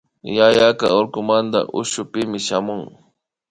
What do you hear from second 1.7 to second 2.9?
ushupi shamun